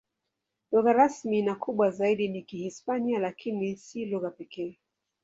[0.71, 4.77] Lugha rasmi na kubwa zaidi ni Kihispania, lakini si lugha pekee.